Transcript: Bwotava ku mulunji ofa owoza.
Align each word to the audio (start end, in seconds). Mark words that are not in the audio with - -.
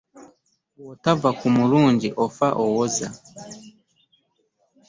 Bwotava 0.77 1.29
ku 1.39 1.47
mulunji 1.55 2.09
ofa 2.25 2.47
owoza. 2.63 3.07